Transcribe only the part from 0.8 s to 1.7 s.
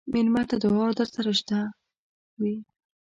درسره شته